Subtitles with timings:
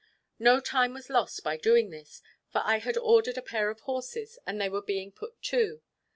[0.39, 4.39] No time was lost by doing this, for I had ordered a pair of horses,
[4.47, 5.83] and they were being put to.